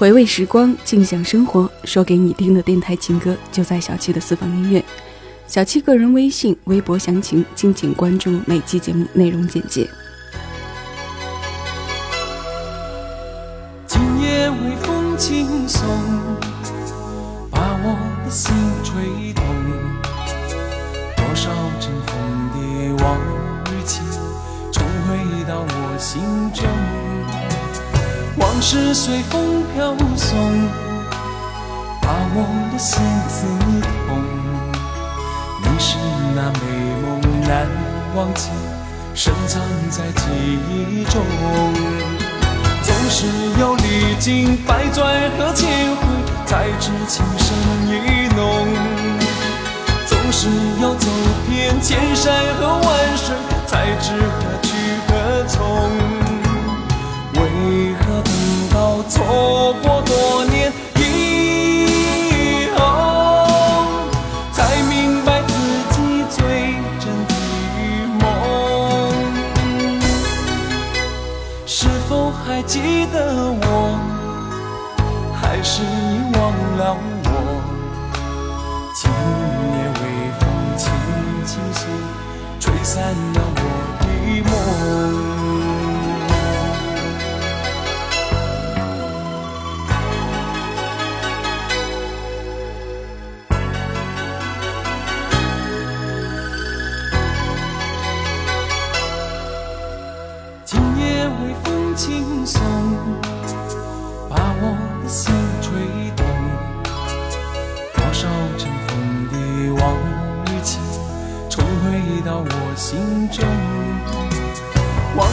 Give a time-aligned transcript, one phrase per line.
[0.00, 4.82] 回味时光，静享生活，说给你听的电台情歌就在小七的私房音乐。
[5.46, 9.86] 小七个人微信、微博详情，敬请关注每期节目内容简介。
[46.70, 47.79] 才知情深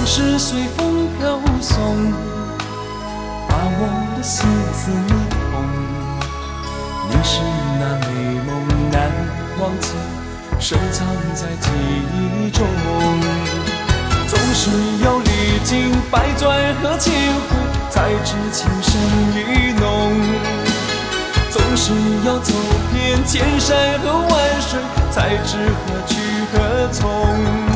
[0.08, 2.14] 往事随风飘送，
[3.46, 4.90] 把我的心刺
[5.52, 5.62] 痛。
[7.10, 7.42] 你是
[7.78, 8.50] 那美梦
[8.90, 9.12] 难
[9.60, 9.92] 忘记，
[10.62, 11.06] 深藏
[11.36, 11.68] 在记
[12.14, 12.66] 忆中。
[14.30, 14.72] 总是
[15.04, 17.58] 要历经百转和千回，
[17.90, 18.98] 才知情深
[19.36, 19.84] 意浓。
[21.52, 21.92] 总是
[22.26, 22.54] 要走
[22.94, 24.80] 遍千山和万水，
[25.12, 26.16] 才知何去
[26.54, 27.67] 何从。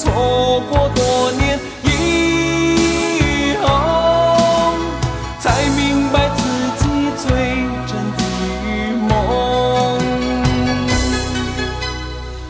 [0.00, 4.72] 错过多年以后，
[5.38, 6.40] 才明白自
[6.78, 6.88] 己
[7.18, 7.28] 最
[7.86, 8.18] 真的
[9.06, 9.12] 梦？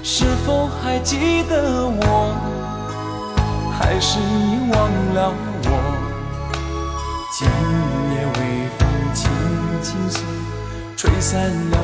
[0.05, 1.53] 是否还记得
[1.89, 2.37] 我？
[3.77, 4.79] 还是遗忘
[5.15, 5.35] 了
[5.65, 5.69] 我？
[7.33, 7.49] 今
[8.15, 8.39] 夜微
[8.79, 8.81] 风
[9.13, 9.19] 轻
[9.83, 10.23] 轻诉，
[10.97, 11.35] 吹散
[11.73, 11.75] 了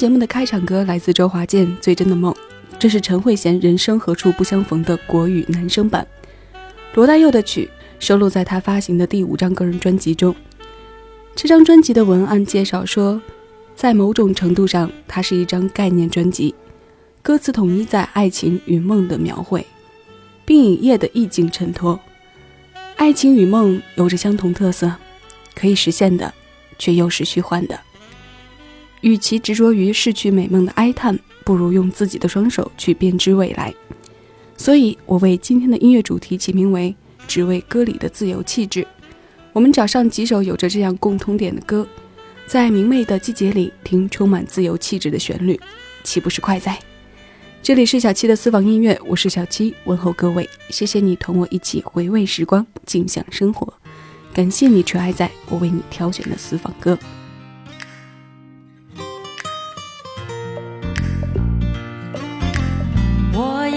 [0.00, 2.32] 节目的开场歌来自周华健《最真的梦》，
[2.78, 6.06] 这是陈慧娴《人生何处不相逢》的国语男声版。
[6.94, 7.68] 罗大佑的曲
[7.98, 10.34] 收录在他发行的第五张个人专辑中。
[11.36, 13.20] 这张专辑的文案介绍说，
[13.76, 16.54] 在某种程度上，它是一张概念专辑，
[17.20, 19.66] 歌词统一在爱情与梦的描绘，
[20.46, 22.00] 并以夜的意境衬托。
[22.96, 24.90] 爱情与梦有着相同特色，
[25.54, 26.32] 可以实现的，
[26.78, 27.78] 却又是虚幻的。
[29.00, 33.74] 与其执着于逝去美梦的哀叹，不如用自己的双手去编织未来。
[34.56, 36.94] 所以，我为今天的音乐主题起名为
[37.26, 38.86] “只为歌里的自由气质”。
[39.52, 41.86] 我们找上几首有着这样共通点的歌，
[42.46, 45.58] 在明媚的季节里听充满自由气质的旋律，
[46.04, 46.78] 岂不是快哉？
[47.62, 53.72] 这里是小七的私房音乐，我是小七，问候各位，谢谢你同我一起回味时光，静享生活，
[54.32, 56.98] 感谢你垂爱在我为你挑选的私房歌。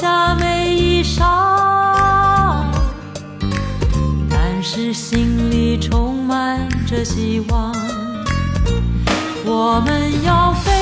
[0.00, 1.22] 下每一勺
[4.30, 7.70] 但是心里充满着希望。
[9.44, 10.79] 我们要飞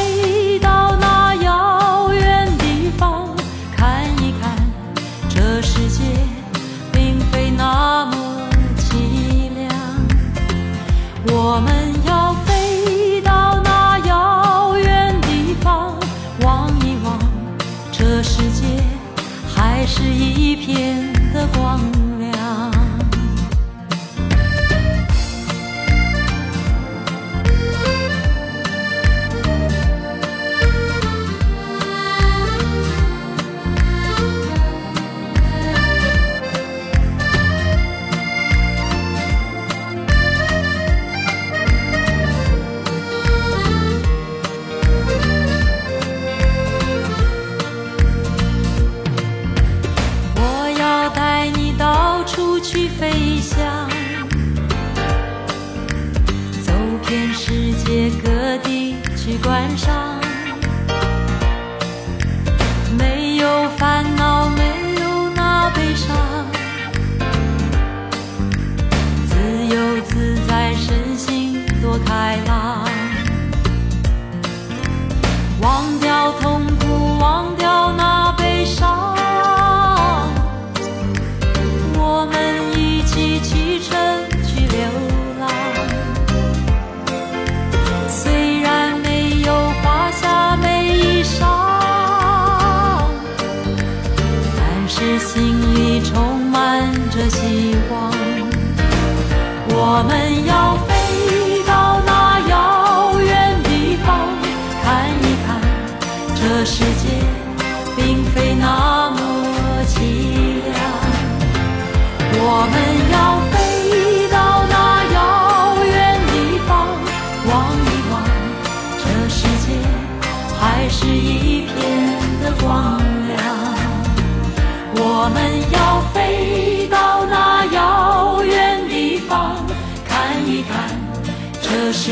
[19.91, 21.81] 是一片的光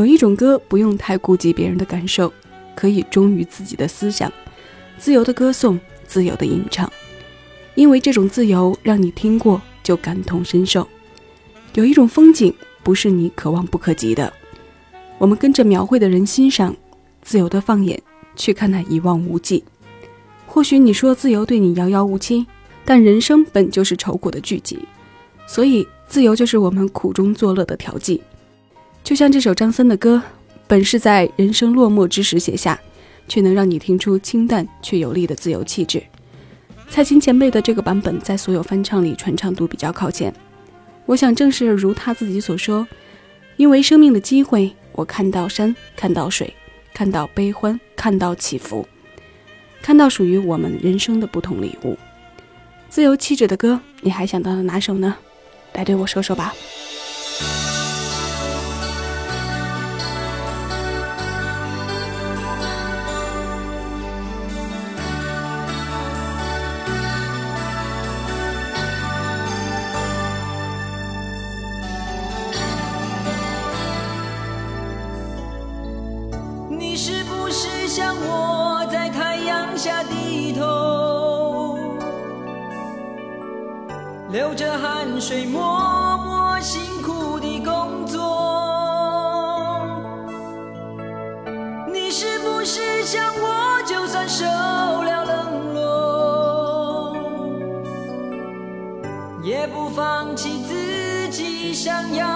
[0.00, 2.32] 有一种歌不用太顾及别人的感受，
[2.74, 4.32] 可以忠于自己的思想，
[4.96, 6.90] 自由的歌颂，自由的吟唱。
[7.74, 10.88] 因为这种自由，让你听过就感同身受。
[11.74, 14.32] 有一种风景不是你可望不可及的，
[15.18, 16.74] 我们跟着描绘的人欣赏，
[17.20, 18.02] 自由的放眼
[18.34, 19.62] 去看那一望无际。
[20.46, 22.46] 或许你说自由对你遥遥无期，
[22.86, 24.78] 但人生本就是愁苦的聚集，
[25.46, 28.22] 所以自由就是我们苦中作乐的调剂。
[29.02, 30.22] 就像这首张森的歌，
[30.66, 32.78] 本是在人生落寞之时写下，
[33.26, 36.02] 却能让你听出清淡却有力的自由气质。
[36.88, 40.32] 蔡琴前辈的这个版本在所有翻唱里传唱度比较靠前。
[41.06, 42.86] 我想正是如他自己所说，
[43.56, 46.54] 因为生命的机会，我看到山，看到水，
[46.94, 48.86] 看到悲欢，看到起伏，
[49.82, 51.96] 看到属于我们人生的不同礼物。
[52.88, 55.16] 自由气质的歌，你还想到了哪首呢？
[55.74, 56.54] 来对我说说吧。
[93.04, 97.16] 想我就算受了冷落
[99.42, 102.29] 也不放弃自己想要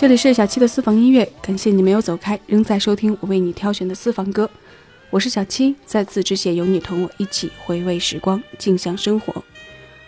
[0.00, 2.40] 这里是小七的私房音乐，感谢你没有走开。
[2.46, 4.48] 仍在收听我为你挑选的私房歌，
[5.10, 5.76] 我是小七。
[5.84, 9.44] 在此致谢，有你同我一起回味时光，静享生活。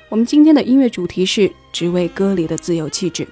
[0.09, 1.43] 我们今天的音乐主题是
[1.75, 2.87] 《只为歌里的自由》。
[2.89, 3.29] 气质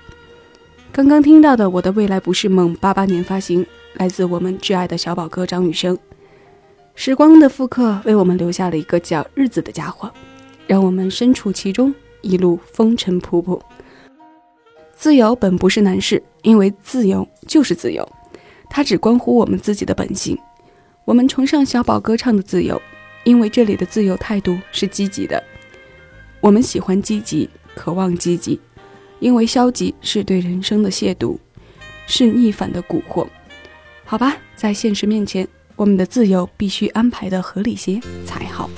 [0.93, 2.77] 刚刚听到的《我的未来不是梦》。
[2.79, 3.65] 八八年发行，
[3.95, 5.99] 来自我们挚爱的小宝哥张雨生。
[6.95, 10.13] 时光的复刻，为我们留下了一个叫日子的家伙，
[10.67, 13.59] 让我们身处其中，一路风尘仆仆。
[15.01, 18.07] 自由本不是难事，因为自由就是自由，
[18.69, 20.39] 它只关乎我们自己的本性。
[21.07, 22.79] 我们崇尚小宝歌唱的自由，
[23.25, 25.43] 因为这里的自由态度是积极的。
[26.39, 28.61] 我们喜欢积极，渴望积极，
[29.21, 31.39] 因为消极是对人生的亵渎，
[32.07, 33.27] 是逆反的蛊惑。
[34.05, 38.69] 好吧，在现实面前，我们的自由必须安排的合理些才好。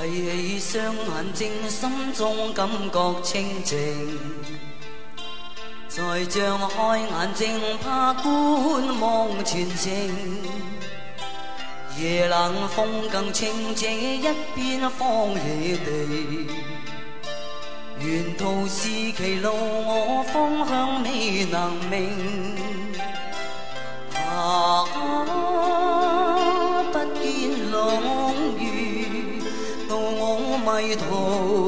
[0.00, 3.76] 闭起双眼睛，心中感觉清静。
[5.88, 9.90] 再张开眼睛，怕观望全城。
[11.98, 14.22] 夜冷风更清，这一
[14.54, 16.46] 边荒野地。
[18.00, 22.54] 沿途是歧路，我方向未能明。
[24.14, 24.86] 啊，
[30.78, 31.67] 回头。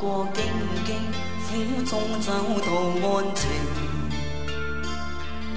[0.00, 0.44] 过荆
[0.84, 0.88] 棘，
[1.48, 1.50] 苦
[1.84, 2.68] 中找到
[3.02, 3.42] 安靜；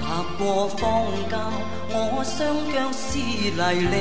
[0.00, 0.04] 踏
[0.36, 0.80] 过荒
[1.30, 1.32] 郊，
[1.90, 2.36] 我双
[2.72, 3.94] 脚是泥泞。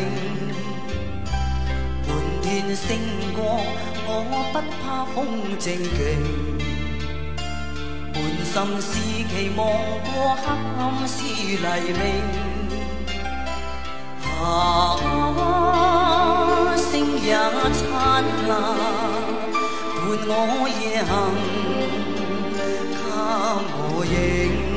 [2.08, 2.10] 滿
[2.42, 2.88] 天星
[3.36, 3.40] 光，
[4.08, 4.10] 我
[4.52, 5.18] 不怕风
[5.60, 6.00] 正勁。
[8.14, 8.90] 滿心是
[9.30, 9.60] 期望，
[10.12, 10.44] 过黑
[10.78, 11.16] 暗是
[11.58, 12.02] 黎明。
[14.44, 14.44] 啊，
[16.76, 16.84] 星
[17.22, 17.90] 也灿
[18.48, 18.50] 烂，
[20.18, 21.34] 伴我夜行，
[23.68, 24.71] 给我影。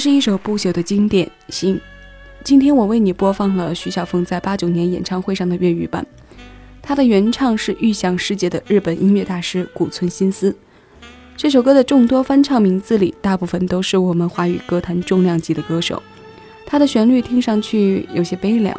[0.00, 1.78] 是一首不朽的经典，心。
[2.42, 6.04] 今天我为你播放了徐小凤在八九年演唱会上的粤语版，
[6.80, 10.56] 她的原唱是预享世界的日本音乐大师古村新司。
[11.36, 16.02] 这首歌的众多翻唱名字里，大部分都是我们华语歌坛重量级的歌手。
[16.64, 18.74] 它的旋律听上去有些悲凉，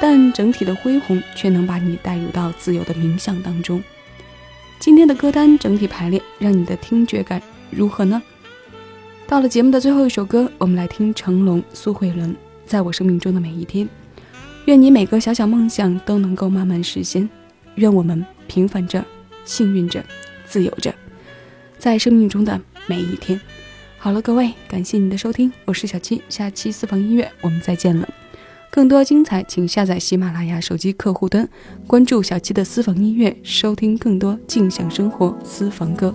[0.00, 3.84] 但整体的恢宏却能把你带入到自由的冥想当中。
[4.78, 8.22] 今天的歌单整体排列，让你的听觉感如何呢？
[9.28, 12.30] 到了节目的最后一首歌，我们来听成龙、苏慧伦
[12.64, 13.86] 《在我生命中的每一天》。
[14.64, 17.28] 愿你每个小小梦想都能够慢慢实现，
[17.74, 19.04] 愿我们平凡着、
[19.44, 20.02] 幸运着、
[20.46, 20.94] 自由着，
[21.76, 23.38] 在生命中的每一天。
[23.98, 28.08] 好了，各位，感谢您的收听，我是小七，下期私房音乐我们再见了。
[28.70, 31.46] 更多精彩，请下载喜马拉雅手机客户端，
[31.86, 36.14] 关注小七的私房音乐，收听更多静享生活私房歌。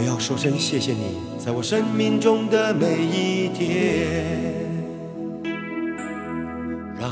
[0.00, 4.24] 我要说声谢谢你，在我生命中的每一天。
[6.98, 7.10] 让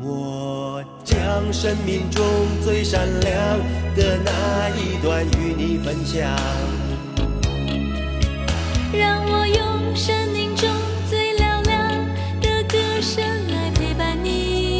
[0.00, 2.24] 我将生命中
[2.62, 3.58] 最闪亮
[3.96, 6.22] 的那一段与你分享。
[8.92, 10.70] 让我用生命中
[11.10, 11.90] 最嘹亮
[12.40, 14.78] 的歌声来陪伴你。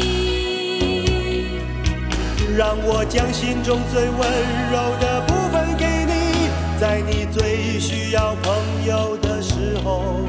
[2.57, 4.19] 让我将心中最温
[4.71, 5.68] 柔的部分，
[6.79, 10.28] 在你最需要朋友的时候。